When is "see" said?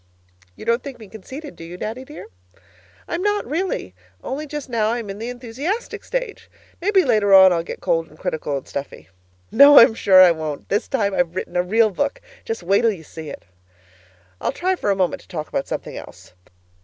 13.03-13.29